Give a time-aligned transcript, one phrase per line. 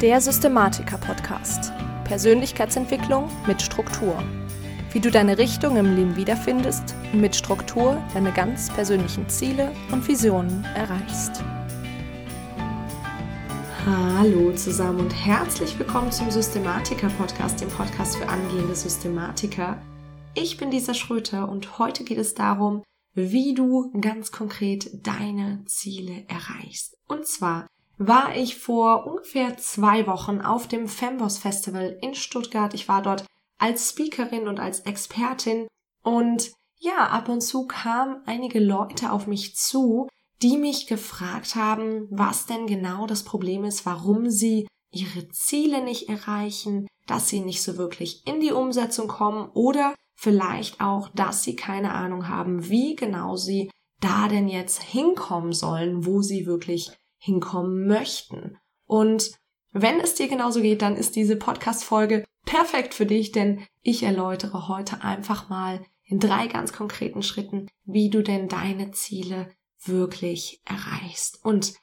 [0.00, 1.72] Der Systematiker-Podcast.
[2.04, 4.22] Persönlichkeitsentwicklung mit Struktur.
[4.92, 10.06] Wie du deine Richtung im Leben wiederfindest und mit Struktur deine ganz persönlichen Ziele und
[10.06, 11.42] Visionen erreichst.
[13.84, 19.82] Hallo zusammen und herzlich willkommen zum Systematiker-Podcast, dem Podcast für angehende Systematiker.
[20.34, 22.84] Ich bin Lisa Schröter und heute geht es darum,
[23.14, 26.96] wie du ganz konkret deine Ziele erreichst.
[27.08, 27.66] Und zwar
[27.98, 32.72] war ich vor ungefähr zwei Wochen auf dem Femboss Festival in Stuttgart.
[32.74, 33.26] Ich war dort
[33.58, 35.66] als Speakerin und als Expertin
[36.02, 40.06] und ja, ab und zu kamen einige Leute auf mich zu,
[40.42, 46.08] die mich gefragt haben, was denn genau das Problem ist, warum sie ihre Ziele nicht
[46.08, 51.56] erreichen, dass sie nicht so wirklich in die Umsetzung kommen oder vielleicht auch, dass sie
[51.56, 53.70] keine Ahnung haben, wie genau sie
[54.00, 58.56] da denn jetzt hinkommen sollen, wo sie wirklich hinkommen möchten.
[58.86, 59.32] Und
[59.72, 64.68] wenn es dir genauso geht, dann ist diese Podcast-Folge perfekt für dich, denn ich erläutere
[64.68, 69.50] heute einfach mal in drei ganz konkreten Schritten, wie du denn deine Ziele
[69.84, 71.44] wirklich erreichst.
[71.44, 71.74] Und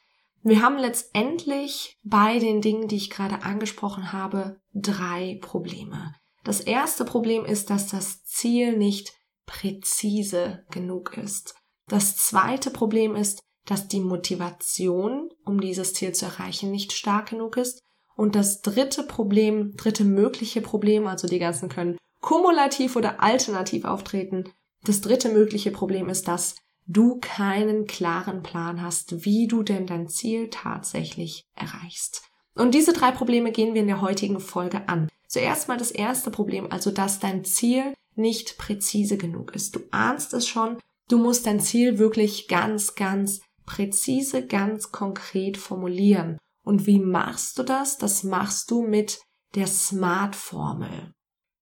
[0.42, 6.16] wir haben letztendlich bei den Dingen, die ich gerade angesprochen habe, drei Probleme.
[6.44, 9.14] Das erste Problem ist, dass das Ziel nicht
[9.45, 11.55] präzise genug ist.
[11.88, 17.58] Das zweite Problem ist, dass die Motivation, um dieses Ziel zu erreichen, nicht stark genug
[17.58, 17.81] ist.
[18.16, 24.45] Und das dritte Problem, dritte mögliche Problem, also die ganzen können kumulativ oder alternativ auftreten.
[24.83, 26.55] Das dritte mögliche Problem ist, dass
[26.88, 32.23] du keinen klaren Plan hast, wie du denn dein Ziel tatsächlich erreichst.
[32.55, 35.09] Und diese drei Probleme gehen wir in der heutigen Folge an.
[35.27, 39.75] Zuerst mal das erste Problem, also dass dein Ziel nicht präzise genug ist.
[39.75, 40.77] Du ahnst es schon,
[41.09, 46.38] du musst dein Ziel wirklich ganz, ganz präzise, ganz konkret formulieren.
[46.63, 47.97] Und wie machst du das?
[47.97, 49.19] Das machst du mit
[49.55, 51.13] der SMART-Formel.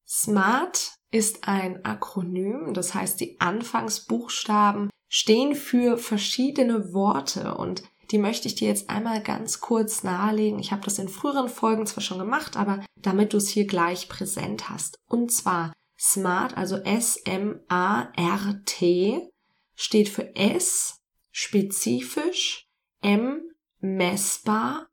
[0.08, 8.48] SMART ist ein Akronym, das heißt die Anfangsbuchstaben stehen für verschiedene Worte und die möchte
[8.48, 10.58] ich dir jetzt einmal ganz kurz nahelegen.
[10.60, 14.10] Ich habe das in früheren Folgen zwar schon gemacht, aber damit du es hier gleich
[14.10, 14.98] präsent hast.
[15.08, 17.30] Und zwar SMART, also S-M-A-R-T,
[19.76, 21.03] steht für S
[21.34, 22.70] spezifisch,
[23.02, 23.42] M
[23.80, 24.88] messbar,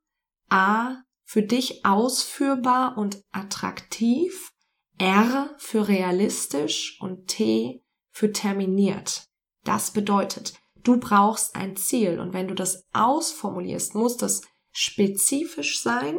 [0.49, 4.53] A für dich ausführbar und attraktiv,
[4.99, 9.29] R für realistisch und T für terminiert.
[9.65, 14.43] Das bedeutet, du brauchst ein Ziel und wenn du das ausformulierst, muss das
[14.73, 16.19] spezifisch sein,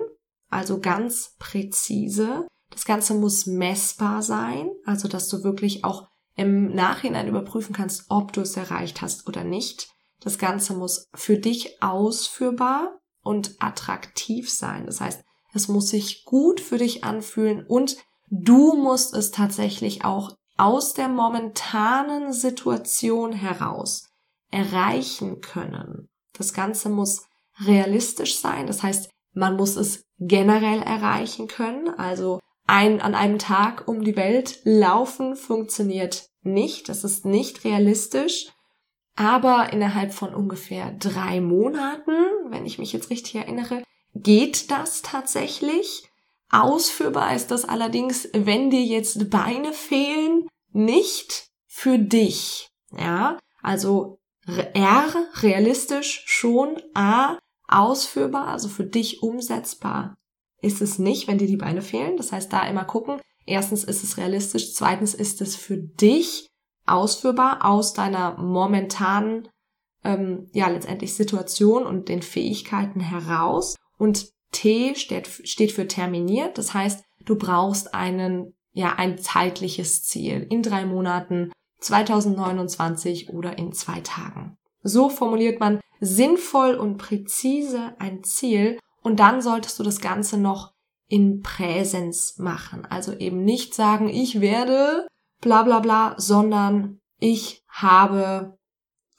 [0.50, 2.48] also ganz präzise.
[2.70, 8.32] Das Ganze muss messbar sein, also dass du wirklich auch im Nachhinein überprüfen kannst, ob
[8.34, 9.90] du es erreicht hast oder nicht.
[10.22, 14.86] Das Ganze muss für dich ausführbar und attraktiv sein.
[14.86, 15.24] Das heißt,
[15.54, 17.98] es muss sich gut für dich anfühlen und
[18.30, 24.10] du musst es tatsächlich auch aus der momentanen Situation heraus
[24.52, 26.08] erreichen können.
[26.34, 27.26] Das Ganze muss
[27.66, 28.68] realistisch sein.
[28.68, 31.90] Das heißt, man muss es generell erreichen können.
[31.90, 36.90] Also ein, an einem Tag um die Welt laufen funktioniert nicht.
[36.90, 38.52] Das ist nicht realistisch.
[39.16, 42.12] Aber innerhalb von ungefähr drei Monaten,
[42.50, 43.84] wenn ich mich jetzt richtig erinnere,
[44.16, 46.04] geht das tatsächlich.
[46.50, 52.70] Ausführbar ist das allerdings, wenn dir jetzt Beine fehlen, nicht für dich.
[52.98, 60.16] Ja, also R, realistisch schon, A, ausführbar, also für dich umsetzbar
[60.62, 62.18] ist es nicht, wenn dir die Beine fehlen.
[62.18, 63.20] Das heißt, da immer gucken.
[63.46, 66.48] Erstens ist es realistisch, zweitens ist es für dich
[66.92, 69.48] ausführbar aus deiner momentanen,
[70.04, 73.76] ähm, ja, letztendlich Situation und den Fähigkeiten heraus.
[73.98, 76.58] Und T steht, steht für terminiert.
[76.58, 83.74] Das heißt, du brauchst einen, ja, ein zeitliches Ziel in drei Monaten, 2029 oder in
[83.74, 84.58] zwei Tagen.
[84.84, 90.74] So formuliert man sinnvoll und präzise ein Ziel und dann solltest du das Ganze noch
[91.08, 92.86] in Präsens machen.
[92.86, 95.08] Also eben nicht sagen, ich werde
[95.42, 98.58] bla bla bla, sondern ich habe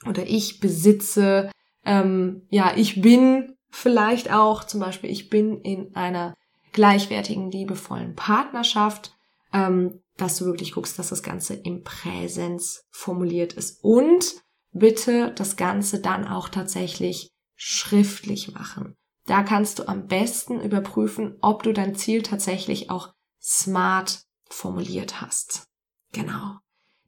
[0.07, 1.51] oder ich besitze,
[1.85, 6.35] ähm, ja, ich bin vielleicht auch, zum Beispiel, ich bin in einer
[6.73, 9.15] gleichwertigen, liebevollen Partnerschaft,
[9.53, 13.83] ähm, dass du wirklich guckst, dass das Ganze im Präsens formuliert ist.
[13.83, 14.43] Und
[14.73, 18.97] bitte das Ganze dann auch tatsächlich schriftlich machen.
[19.27, 25.65] Da kannst du am besten überprüfen, ob du dein Ziel tatsächlich auch smart formuliert hast.
[26.12, 26.59] Genau.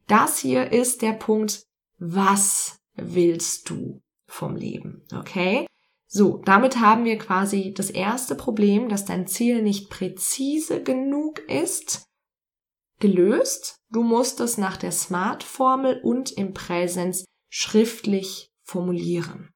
[0.06, 1.64] Das hier ist der Punkt,
[1.98, 5.06] was willst du vom Leben?
[5.14, 5.66] Okay?
[6.06, 12.06] So, damit haben wir quasi das erste Problem, dass dein Ziel nicht präzise genug ist,
[13.00, 13.80] gelöst.
[13.90, 19.50] Du musst es nach der SMART-Formel und im Präsens schriftlich formulieren.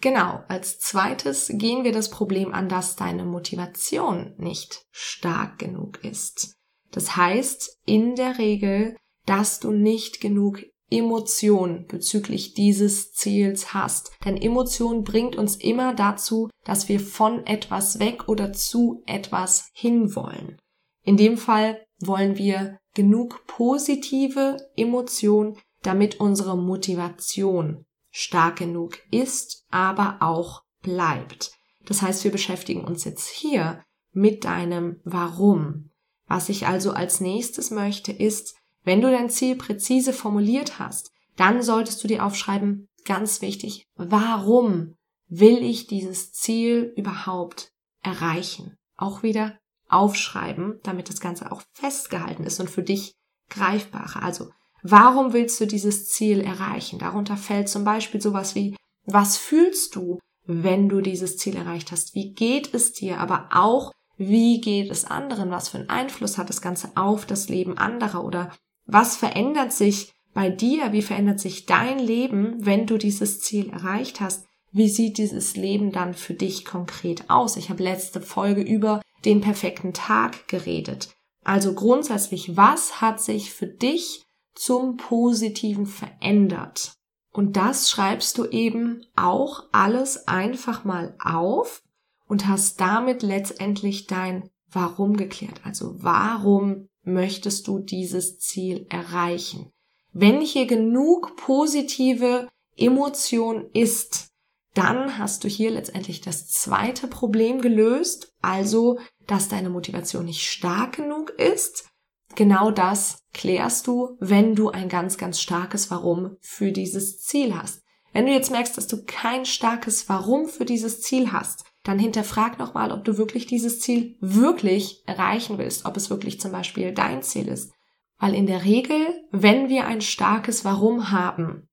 [0.00, 6.57] Genau, als zweites gehen wir das Problem an, dass deine Motivation nicht stark genug ist.
[6.90, 8.96] Das heißt in der Regel,
[9.26, 14.12] dass du nicht genug Emotion bezüglich dieses Ziels hast.
[14.24, 20.56] Denn Emotion bringt uns immer dazu, dass wir von etwas weg oder zu etwas hinwollen.
[21.04, 30.18] In dem Fall wollen wir genug positive Emotion, damit unsere Motivation stark genug ist, aber
[30.20, 31.52] auch bleibt.
[31.84, 33.82] Das heißt, wir beschäftigen uns jetzt hier
[34.12, 35.87] mit deinem Warum.
[36.28, 38.54] Was ich also als nächstes möchte, ist,
[38.84, 44.94] wenn du dein Ziel präzise formuliert hast, dann solltest du dir aufschreiben, ganz wichtig, warum
[45.28, 47.70] will ich dieses Ziel überhaupt
[48.02, 48.76] erreichen?
[48.96, 49.58] Auch wieder
[49.88, 53.14] aufschreiben, damit das Ganze auch festgehalten ist und für dich
[53.50, 54.22] greifbarer.
[54.22, 54.50] Also,
[54.82, 56.98] warum willst du dieses Ziel erreichen?
[56.98, 62.14] Darunter fällt zum Beispiel sowas wie, was fühlst du, wenn du dieses Ziel erreicht hast?
[62.14, 63.20] Wie geht es dir?
[63.20, 65.50] Aber auch, wie geht es anderen?
[65.50, 68.24] Was für einen Einfluss hat das Ganze auf das Leben anderer?
[68.24, 68.52] Oder
[68.84, 70.92] was verändert sich bei dir?
[70.92, 74.44] Wie verändert sich dein Leben, wenn du dieses Ziel erreicht hast?
[74.72, 77.56] Wie sieht dieses Leben dann für dich konkret aus?
[77.56, 81.08] Ich habe letzte Folge über den perfekten Tag geredet.
[81.44, 84.24] Also grundsätzlich, was hat sich für dich
[84.54, 86.92] zum Positiven verändert?
[87.32, 91.82] Und das schreibst du eben auch alles einfach mal auf
[92.28, 95.62] und hast damit letztendlich dein Warum geklärt.
[95.64, 99.72] Also warum möchtest du dieses Ziel erreichen?
[100.12, 104.28] Wenn hier genug positive Emotion ist,
[104.74, 110.96] dann hast du hier letztendlich das zweite Problem gelöst, also dass deine Motivation nicht stark
[110.96, 111.88] genug ist.
[112.34, 117.82] Genau das klärst du, wenn du ein ganz, ganz starkes Warum für dieses Ziel hast.
[118.12, 122.58] Wenn du jetzt merkst, dass du kein starkes Warum für dieses Ziel hast, dann hinterfrag
[122.58, 127.22] nochmal, ob du wirklich dieses Ziel wirklich erreichen willst, ob es wirklich zum Beispiel dein
[127.22, 127.72] Ziel ist.
[128.18, 128.98] Weil in der Regel,
[129.30, 131.66] wenn wir ein starkes Warum haben,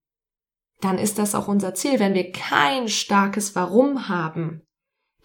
[0.80, 2.00] dann ist das auch unser Ziel.
[2.00, 4.62] Wenn wir kein starkes Warum haben,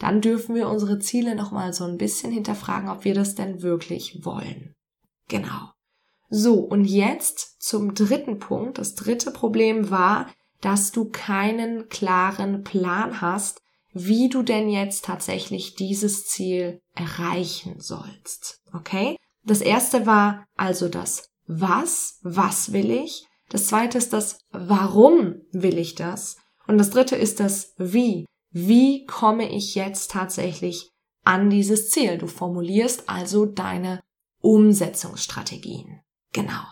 [0.00, 4.24] dann dürfen wir unsere Ziele nochmal so ein bisschen hinterfragen, ob wir das denn wirklich
[4.24, 4.74] wollen.
[5.28, 5.70] Genau.
[6.30, 8.78] So, und jetzt zum dritten Punkt.
[8.78, 10.26] Das dritte Problem war,
[10.60, 18.60] dass du keinen klaren Plan hast, wie du denn jetzt tatsächlich dieses Ziel erreichen sollst.
[18.72, 19.16] Okay?
[19.44, 23.26] Das erste war also das Was, was will ich?
[23.48, 26.36] Das zweite ist das Warum will ich das?
[26.66, 28.26] Und das dritte ist das Wie.
[28.52, 30.90] Wie komme ich jetzt tatsächlich
[31.24, 32.18] an dieses Ziel?
[32.18, 34.00] Du formulierst also deine
[34.40, 36.00] Umsetzungsstrategien.
[36.32, 36.62] Genau.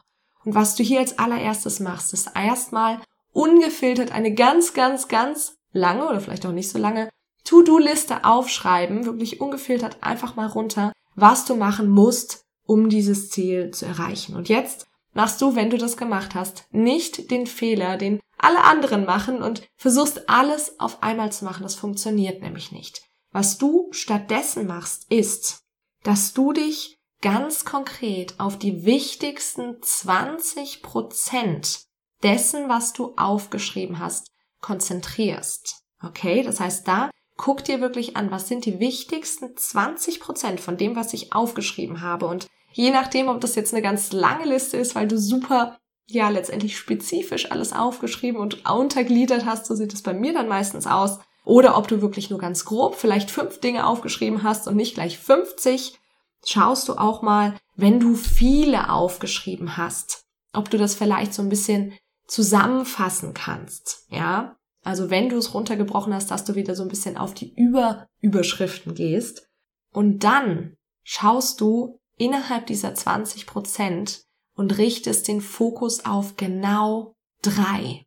[0.44, 3.00] Und was du hier als allererstes machst, ist erstmal
[3.32, 7.08] ungefiltert eine ganz, ganz, ganz lange oder vielleicht auch nicht so lange
[7.44, 13.86] To-Do-Liste aufschreiben, wirklich ungefiltert einfach mal runter, was du machen musst, um dieses Ziel zu
[13.86, 14.36] erreichen.
[14.36, 19.04] Und jetzt machst du, wenn du das gemacht hast, nicht den Fehler, den alle anderen
[19.04, 21.62] machen und versuchst alles auf einmal zu machen.
[21.62, 23.02] Das funktioniert nämlich nicht.
[23.32, 25.62] Was du stattdessen machst, ist,
[26.04, 31.82] dass du dich ganz konkret auf die wichtigsten 20 Prozent
[32.22, 34.28] dessen, was du aufgeschrieben hast,
[34.60, 35.82] konzentrierst.
[36.02, 40.76] Okay, das heißt, da guck dir wirklich an, was sind die wichtigsten 20 Prozent von
[40.76, 42.26] dem, was ich aufgeschrieben habe.
[42.26, 46.28] Und je nachdem, ob das jetzt eine ganz lange Liste ist, weil du super, ja,
[46.28, 51.20] letztendlich spezifisch alles aufgeschrieben und untergliedert hast, so sieht es bei mir dann meistens aus.
[51.44, 55.16] Oder ob du wirklich nur ganz grob vielleicht fünf Dinge aufgeschrieben hast und nicht gleich
[55.18, 55.98] 50,
[56.44, 61.48] schaust du auch mal, wenn du viele aufgeschrieben hast, ob du das vielleicht so ein
[61.48, 61.94] bisschen
[62.28, 64.56] zusammenfassen kannst, ja.
[64.84, 68.94] Also wenn du es runtergebrochen hast, dass du wieder so ein bisschen auf die Überüberschriften
[68.94, 69.48] gehst
[69.92, 74.22] und dann schaust du innerhalb dieser 20 Prozent
[74.54, 78.06] und richtest den Fokus auf genau drei.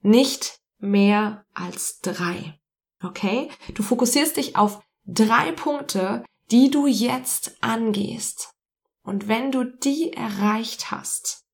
[0.00, 2.58] Nicht mehr als drei.
[3.02, 3.50] Okay?
[3.74, 8.54] Du fokussierst dich auf drei Punkte, die du jetzt angehst.
[9.02, 11.44] Und wenn du die erreicht hast,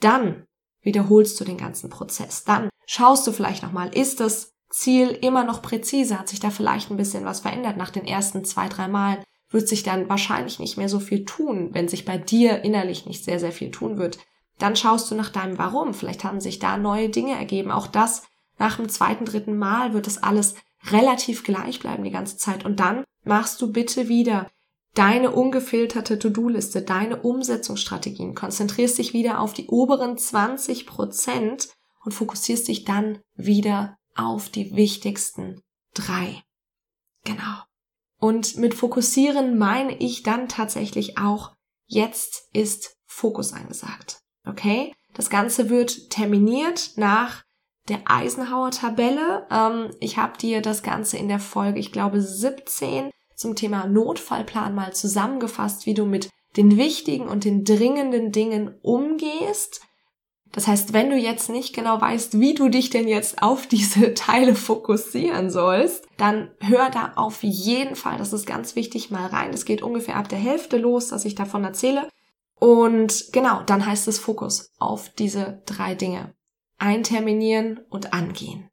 [0.00, 0.46] dann
[0.82, 2.44] wiederholst du den ganzen Prozess.
[2.44, 6.18] Dann schaust du vielleicht nochmal, ist das Ziel immer noch präzise?
[6.18, 9.22] Hat sich da vielleicht ein bisschen was verändert nach den ersten zwei, drei Malen?
[9.50, 13.24] Wird sich dann wahrscheinlich nicht mehr so viel tun, wenn sich bei dir innerlich nicht
[13.24, 14.18] sehr, sehr viel tun wird.
[14.58, 15.92] Dann schaust du nach deinem Warum.
[15.92, 17.70] Vielleicht haben sich da neue Dinge ergeben.
[17.70, 18.22] Auch das
[18.58, 20.54] nach dem zweiten, dritten Mal wird es alles
[20.90, 22.64] relativ gleich bleiben die ganze Zeit.
[22.64, 24.48] Und dann machst du bitte wieder
[24.94, 31.68] deine ungefilterte To-Do-Liste, deine Umsetzungsstrategien, konzentrierst dich wieder auf die oberen 20 Prozent
[32.04, 35.62] und fokussierst dich dann wieder auf die wichtigsten
[35.94, 36.42] drei.
[37.24, 37.62] Genau.
[38.18, 41.52] Und mit fokussieren meine ich dann tatsächlich auch,
[41.86, 44.20] jetzt ist Fokus angesagt.
[44.46, 44.92] Okay?
[45.14, 47.42] Das Ganze wird terminiert nach
[47.88, 49.46] der Eisenhower Tabelle.
[49.50, 53.10] Ähm, ich habe dir das Ganze in der Folge, ich glaube, 17
[53.42, 59.82] zum Thema Notfallplan mal zusammengefasst, wie du mit den wichtigen und den dringenden Dingen umgehst.
[60.52, 64.14] Das heißt, wenn du jetzt nicht genau weißt, wie du dich denn jetzt auf diese
[64.14, 69.50] Teile fokussieren sollst, dann hör da auf jeden Fall, das ist ganz wichtig, mal rein.
[69.52, 72.08] Es geht ungefähr ab der Hälfte los, dass ich davon erzähle.
[72.60, 76.34] Und genau, dann heißt es Fokus auf diese drei Dinge.
[76.78, 78.68] Einterminieren und angehen.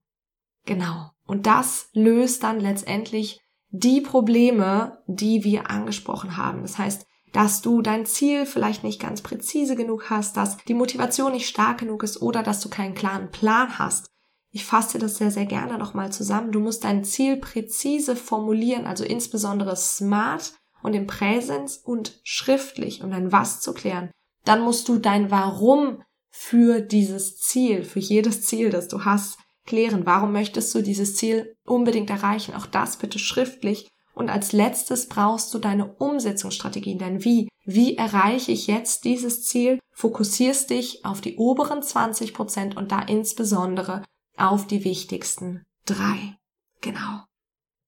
[0.66, 1.12] Genau.
[1.26, 6.62] Und das löst dann letztendlich die Probleme, die wir angesprochen haben.
[6.62, 11.32] Das heißt, dass du dein Ziel vielleicht nicht ganz präzise genug hast, dass die Motivation
[11.32, 14.08] nicht stark genug ist oder dass du keinen klaren Plan hast.
[14.52, 16.52] Ich fasse das sehr, sehr gerne nochmal zusammen.
[16.52, 23.12] Du musst dein Ziel präzise formulieren, also insbesondere smart und im Präsens und schriftlich, um
[23.12, 24.10] dein Was zu klären.
[24.46, 29.38] Dann musst du dein Warum für dieses Ziel, für jedes Ziel, das du hast,
[29.70, 30.06] klären.
[30.06, 32.54] Warum möchtest du dieses Ziel unbedingt erreichen?
[32.54, 33.88] Auch das bitte schriftlich
[34.20, 37.48] und als letztes brauchst du deine Umsetzungsstrategien, dein Wie.
[37.64, 39.80] Wie erreiche ich jetzt dieses Ziel?
[39.94, 44.04] Fokussierst dich auf die oberen 20 Prozent und da insbesondere
[44.36, 46.38] auf die wichtigsten drei.
[46.82, 47.24] Genau.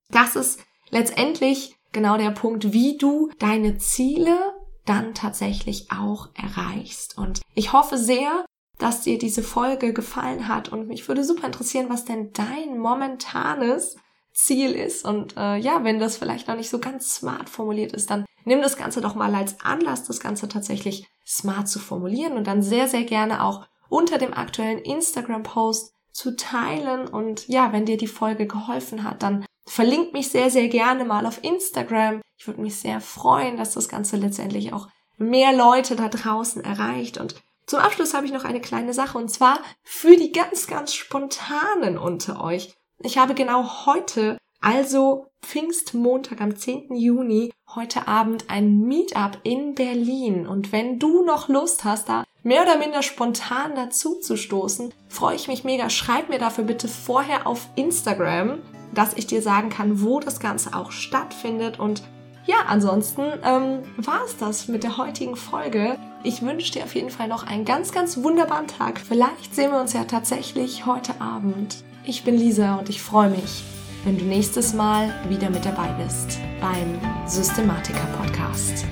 [0.09, 4.37] Das ist letztendlich genau der Punkt, wie du deine Ziele
[4.85, 7.17] dann tatsächlich auch erreichst.
[7.17, 8.45] Und ich hoffe sehr,
[8.81, 13.95] dass dir diese Folge gefallen hat und mich würde super interessieren, was denn dein momentanes
[14.33, 15.05] Ziel ist.
[15.05, 18.61] Und äh, ja, wenn das vielleicht noch nicht so ganz smart formuliert ist, dann nimm
[18.61, 22.87] das Ganze doch mal als Anlass, das Ganze tatsächlich smart zu formulieren und dann sehr,
[22.87, 27.07] sehr gerne auch unter dem aktuellen Instagram-Post zu teilen.
[27.07, 31.25] Und ja, wenn dir die Folge geholfen hat, dann verlink mich sehr, sehr gerne mal
[31.25, 32.21] auf Instagram.
[32.37, 37.17] Ich würde mich sehr freuen, dass das Ganze letztendlich auch mehr Leute da draußen erreicht.
[37.19, 37.35] Und
[37.71, 41.97] zum Abschluss habe ich noch eine kleine Sache und zwar für die ganz, ganz spontanen
[41.97, 42.73] unter euch.
[42.99, 46.93] Ich habe genau heute, also Pfingstmontag am 10.
[46.93, 50.47] Juni, heute Abend ein Meetup in Berlin.
[50.47, 55.37] Und wenn du noch Lust hast, da mehr oder minder spontan dazu zu stoßen, freue
[55.37, 55.89] ich mich mega.
[55.89, 58.59] Schreib mir dafür bitte vorher auf Instagram,
[58.93, 61.79] dass ich dir sagen kann, wo das Ganze auch stattfindet.
[61.79, 62.03] Und
[62.45, 65.97] ja, ansonsten ähm, war es das mit der heutigen Folge.
[66.23, 68.99] Ich wünsche dir auf jeden Fall noch einen ganz, ganz wunderbaren Tag.
[68.99, 71.83] Vielleicht sehen wir uns ja tatsächlich heute Abend.
[72.03, 73.63] Ich bin Lisa und ich freue mich,
[74.03, 78.85] wenn du nächstes Mal wieder mit dabei bist beim Systematiker Podcast.